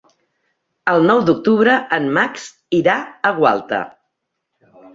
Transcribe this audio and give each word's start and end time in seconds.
El 0.93 1.05
nou 1.09 1.21
d'octubre 1.27 1.75
en 1.99 2.09
Max 2.17 2.49
irà 2.81 2.99
a 3.31 3.35
Gualta. 3.43 3.85